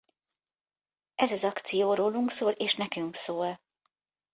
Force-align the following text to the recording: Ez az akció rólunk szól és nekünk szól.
Ez 1.15 1.31
az 1.31 1.43
akció 1.43 1.93
rólunk 1.93 2.31
szól 2.31 2.51
és 2.51 2.75
nekünk 2.75 3.15
szól. 3.15 3.59